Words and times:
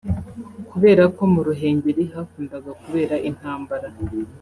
Kubera 0.69 1.03
ko 1.15 1.21
mu 1.33 1.41
Ruhengeri 1.47 2.03
hakundaga 2.13 2.71
kubera 2.81 3.15
intambara 3.29 3.89